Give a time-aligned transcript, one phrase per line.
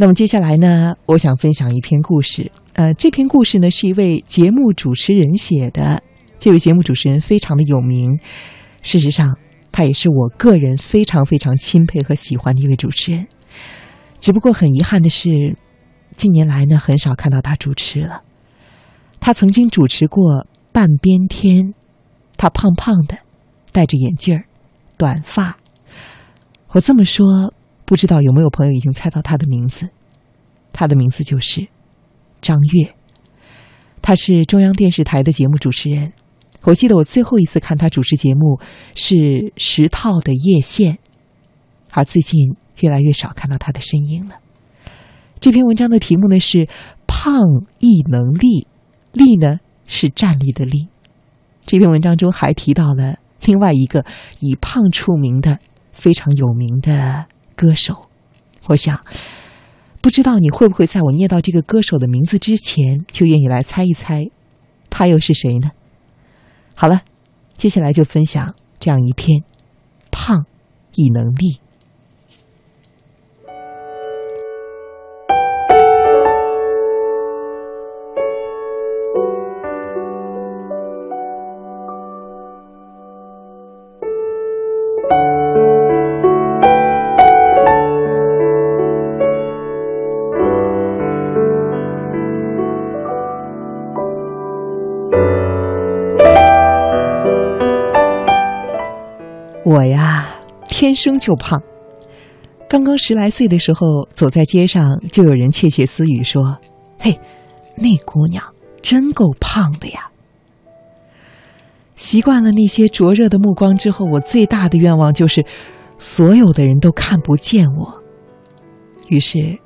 [0.00, 2.52] 那么接下来呢，我想分享一篇故事。
[2.74, 6.00] 呃，这篇故事呢是一位节目主持人写的，
[6.38, 8.16] 这位节目主持人非常的有名。
[8.80, 9.36] 事实上，
[9.72, 13.26] 他也是我个人非常非常钦佩和喜欢的一位主持人。
[14.20, 15.56] 只不过很遗憾的是，
[16.16, 18.22] 近年来呢很少看到他主持了。
[19.18, 21.64] 他曾经主持过《半边天》，
[22.36, 23.18] 他胖胖的，
[23.72, 24.44] 戴着眼镜儿，
[24.96, 25.58] 短发。
[26.68, 27.52] 我这么说。
[27.88, 29.88] 不知道有没有朋友已经猜到他的名字？
[30.74, 31.66] 他的名字就是
[32.42, 32.94] 张悦，
[34.02, 36.12] 他是中央电视台的节目主持人。
[36.64, 38.60] 我记得我最后一次看他主持节目
[38.94, 40.98] 是十套的叶县，
[41.92, 44.34] 而最近越来越少看到他的身影了。
[45.40, 46.68] 这篇文章的题目呢是
[47.08, 47.40] “胖
[47.78, 48.66] 亦能立”，
[49.14, 50.88] 立呢是站立的立。
[51.64, 54.04] 这篇文章中还提到了另外一个
[54.40, 55.58] 以胖出名的
[55.90, 57.24] 非常有名的。
[57.58, 58.06] 歌手，
[58.68, 59.04] 我想，
[60.00, 64.30] 不知道你会不会在我念到这个歌手的名字之前，就愿意来猜一猜，
[64.88, 65.72] 他又是谁呢？
[66.76, 67.02] 好了，
[67.56, 69.42] 接下来就分享这样一篇：
[70.12, 70.46] 胖
[70.94, 71.58] 亦能立。
[99.68, 100.26] 我呀，
[100.66, 101.62] 天生就胖。
[102.70, 106.58] 刚刚十来岁的时候，走在街上，就有人窃窃私语说
[106.98, 107.20] ：“嘿，
[107.76, 108.42] 那姑娘
[108.80, 110.10] 真够胖的呀。”
[111.96, 115.44] 习惯了那些灼热的目光之后，我最大的愿望就是
[115.98, 118.02] 所有的人都看不见我。
[119.08, 119.58] 于是，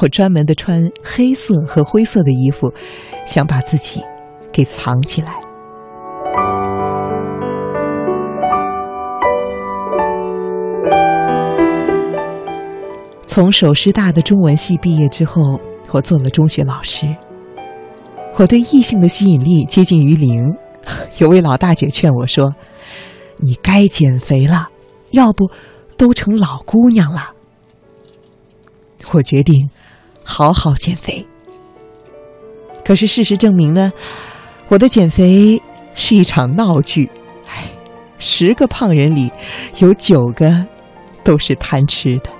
[0.00, 2.72] 我专门的穿黑色和灰色的衣服，
[3.26, 4.00] 想把自己
[4.50, 5.38] 给藏起来。
[13.30, 15.60] 从首师大的中文系毕业之后，
[15.92, 17.06] 我做了中学老师。
[18.34, 20.44] 我对异性的吸引力接近于零。
[21.18, 22.52] 有位老大姐劝我说
[23.38, 24.70] ：“你该减肥了，
[25.10, 25.48] 要不
[25.96, 27.30] 都成老姑娘了。”
[29.12, 29.70] 我决定
[30.24, 31.24] 好好减肥。
[32.84, 33.92] 可是事实证明呢，
[34.66, 35.62] 我的减肥
[35.94, 37.08] 是一场闹剧。
[37.46, 37.66] 唉，
[38.18, 39.30] 十个胖人里
[39.78, 40.66] 有九个
[41.22, 42.39] 都是贪吃的。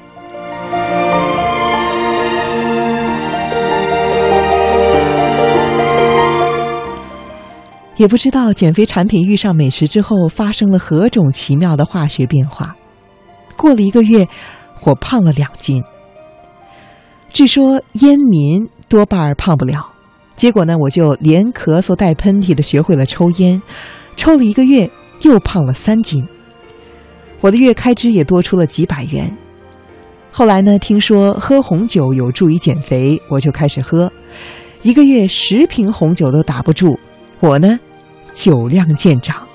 [8.01, 12.75] 也不知道减肥产品遇上美食之后发生了何种奇妙的化学变化。
[13.59, 14.27] 过了一个月，
[14.85, 15.85] 我胖了两斤。
[17.31, 19.87] 据说烟民多半儿胖不了，
[20.35, 23.61] 结果呢，我就连咳嗽带喷嚏的学会了抽烟，
[24.17, 24.91] 抽了一个月
[25.21, 26.27] 又胖了三斤。
[27.43, 29.31] 我的月开支也多出了几百元。
[30.33, 34.11] 后来呢，听说喝红酒有助于减肥，我就开始喝，
[34.81, 36.99] 一个月十瓶红酒都打不住。
[37.41, 37.79] 我呢。
[38.33, 39.47] 酒量见长，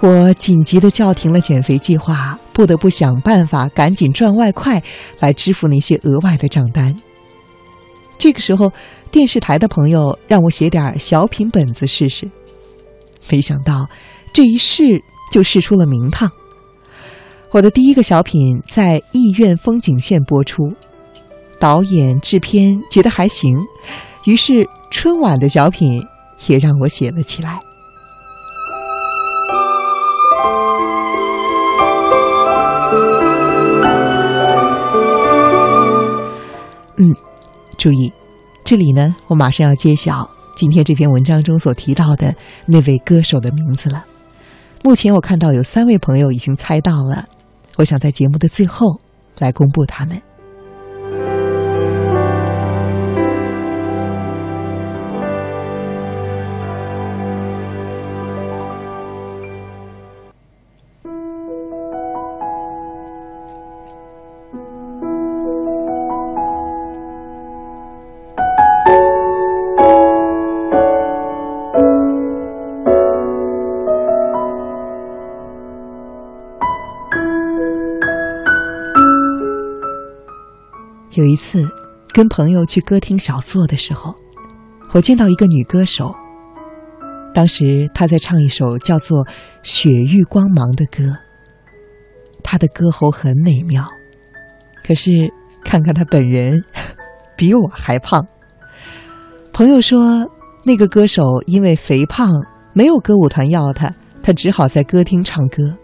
[0.00, 4.82] 我紧急的叫停了减肥计划，不得不想办法赶紧赚外快
[5.18, 6.94] 来支付那些额外的账单。
[8.18, 8.72] 这个时候，
[9.10, 12.30] 电视台的朋友让我写点小品本子试试，
[13.30, 13.88] 没想到
[14.32, 16.30] 这一试就试出了名堂。
[17.52, 20.72] 我的第一个小品在艺苑风景线播出，
[21.58, 23.58] 导演、制片觉得还行，
[24.24, 26.00] 于是春晚的小品
[26.46, 27.58] 也让我写了起来。
[36.98, 37.12] 嗯，
[37.76, 38.12] 注意，
[38.62, 42.32] 这里呢，我马上要揭晓今天这篇文章中所提到的
[42.66, 44.04] 那位歌手的名字了。
[44.84, 47.26] 目前我看到有三位朋友已经猜到了。
[47.80, 49.00] 我想在节目的最后
[49.38, 50.29] 来公布他们。
[81.12, 81.66] 有一次，
[82.12, 84.14] 跟朋友去歌厅小坐的时候，
[84.92, 86.14] 我见到一个女歌手。
[87.34, 89.24] 当时她在唱一首叫做
[89.64, 91.16] 《雪域光芒》的歌，
[92.44, 93.84] 她的歌喉很美妙。
[94.84, 95.32] 可是
[95.64, 96.64] 看看她本人，
[97.36, 98.24] 比我还胖。
[99.52, 100.30] 朋友说，
[100.64, 102.30] 那个歌手因为肥胖，
[102.72, 103.92] 没有歌舞团要她，
[104.22, 105.76] 她只好在歌厅唱歌。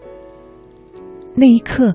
[1.35, 1.93] 那一刻，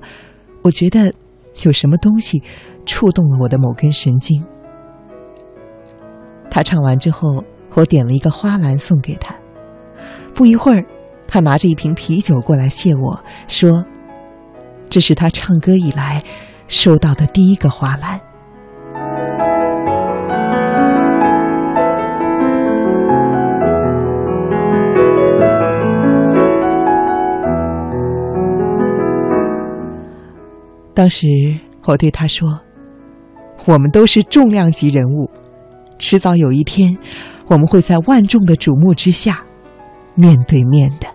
[0.61, 1.13] 我觉得
[1.61, 2.41] 有什么东西
[2.85, 4.43] 触动了我的某根神经。
[6.49, 7.43] 他唱完之后，
[7.75, 9.35] 我点了一个花篮送给他。
[10.33, 10.85] 不一会儿，
[11.27, 13.85] 他拿着一瓶啤酒过来谢我说
[14.89, 16.23] ：“这是他唱歌以来
[16.67, 18.19] 收到的第一个花篮。”
[30.93, 31.27] 当时
[31.85, 32.59] 我对他说
[33.65, 35.29] ：“我们都是重量级人物，
[35.97, 36.95] 迟早有一天，
[37.47, 39.43] 我们会在万众的瞩目之下
[40.13, 41.07] 面对面的。”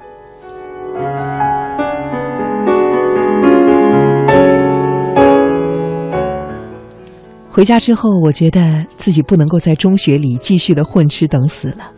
[7.52, 11.92] 回家之后，我觉得自己不能够在中学里继续的混吃等死了。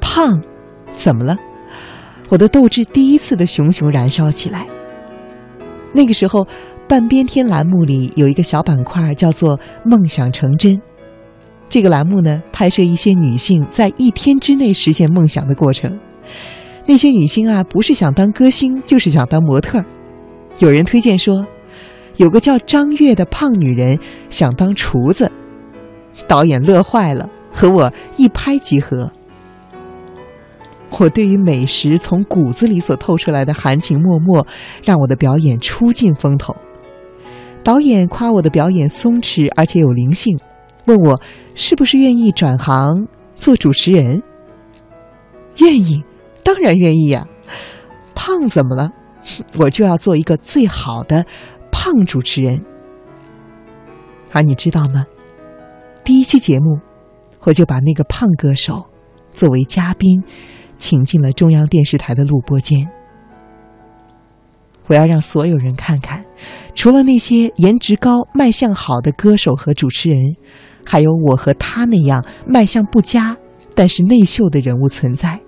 [0.00, 0.40] 胖，
[0.90, 1.36] 怎么了？
[2.28, 4.66] 我的斗志第一次的熊熊燃烧起来。
[5.94, 6.46] 那个时候。
[6.86, 10.78] 半边天栏目里有一个小板块，叫做“梦想成真”。
[11.66, 15.98] 这个栏目呢，拍摄一些女性在一天之内实现梦想的过程。
[16.84, 19.82] 那些女星啊，不是想当歌星，就是想当模特。
[20.58, 21.46] 有人推荐说，
[22.18, 23.98] 有个叫张悦的胖女人
[24.28, 25.32] 想当厨子，
[26.28, 29.10] 导演乐坏了，和我一拍即合。
[30.98, 34.46] 我对于美食从骨子里所透出来的含情脉脉，
[34.84, 36.54] 让我的表演出尽风头。
[37.62, 40.38] 导演夸我的表演松弛而且有灵性，
[40.84, 41.20] 问我
[41.54, 44.22] 是不是愿意转行做主持人。
[45.58, 46.04] 愿意，
[46.42, 47.26] 当然愿意呀。
[48.14, 48.90] 胖怎么了？
[49.56, 51.24] 我就要做一个最好的
[51.70, 52.64] 胖主持人。
[54.30, 55.06] 而你知道吗？
[56.04, 56.78] 第一期节目，
[57.40, 58.84] 我就把那个胖歌手
[59.32, 60.22] 作为嘉宾，
[60.78, 62.88] 请进了中央电视台的录播间。
[64.86, 66.24] 我要让所有人看看，
[66.74, 70.20] 除了那些颜值高、卖相好的歌手和主持人，
[70.84, 73.34] 还有我和他那样卖相不佳
[73.74, 75.40] 但是内秀的人物存在。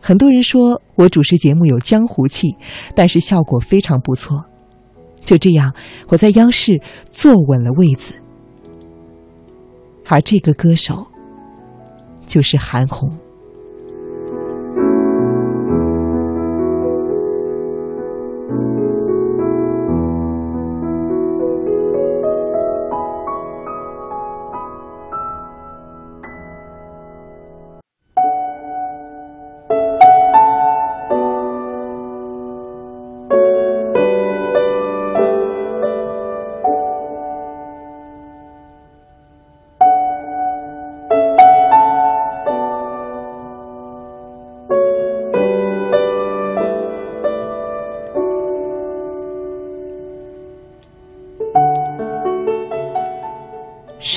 [0.00, 2.56] 很多人说我主持节目有江湖气，
[2.94, 4.44] 但是效果非常不错。
[5.20, 5.72] 就这样，
[6.08, 6.80] 我在央视
[7.10, 8.14] 坐稳了位子，
[10.06, 11.06] 而这个歌手
[12.26, 13.16] 就是韩红。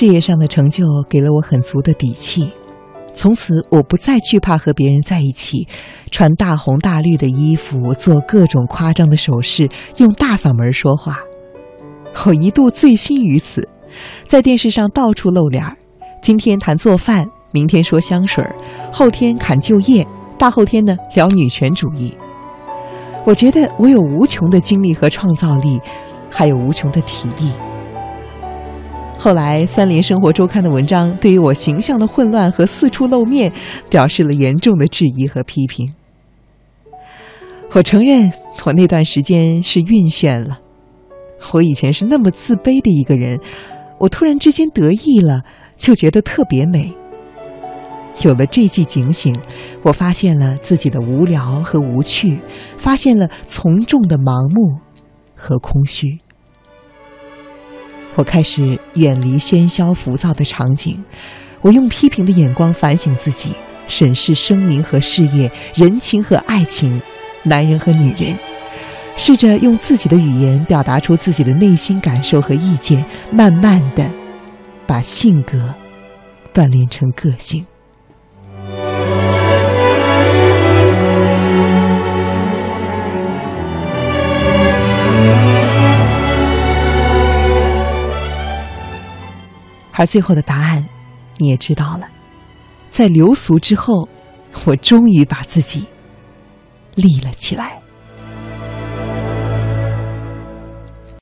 [0.01, 2.51] 事业上的成就给了我很足的底气，
[3.13, 5.67] 从此我不再惧怕和别人在一起，
[6.09, 11.19] 穿大红大绿的衣服，做各种夸张的手势，用大嗓门说话。
[12.25, 13.69] 我一度醉心于此，
[14.27, 15.77] 在电视上到处露脸儿，
[16.19, 18.43] 今天谈做饭，明天说香水，
[18.91, 20.03] 后天侃就业，
[20.35, 22.11] 大后天呢聊女权主义。
[23.23, 25.79] 我觉得我有无穷的精力和创造力，
[26.31, 27.51] 还有无穷的体力。
[29.23, 33.53] 后来，《三联生活周刊》的文章对于我形象的混乱和四处露面
[33.87, 35.93] 表示了严重的质疑和批评。
[37.73, 38.33] 我承认，
[38.65, 40.57] 我那段时间是晕眩了。
[41.53, 43.39] 我以前是那么自卑的一个人，
[43.99, 45.43] 我突然之间得意了，
[45.77, 46.91] 就觉得特别美。
[48.23, 49.39] 有了这记警醒，
[49.83, 52.39] 我发现了自己的无聊和无趣，
[52.75, 54.79] 发现了从众的盲目
[55.35, 56.17] 和空虚。
[58.15, 61.01] 我开始远离喧嚣浮躁的场景，
[61.61, 63.51] 我用批评的眼光反省自己，
[63.87, 67.01] 审视生命和事业、人情和爱情、
[67.43, 68.37] 男人和女人，
[69.15, 74.11] 试着用自己的语言表达出自己的内心感受和意见，慢慢的
[74.85, 75.73] 把性格
[76.53, 77.65] 锻炼成个性。
[89.93, 90.87] 而最后的答案，
[91.37, 92.07] 你也知道了，
[92.89, 94.07] 在流俗之后，
[94.65, 95.85] 我终于把自己
[96.95, 97.80] 立了起来。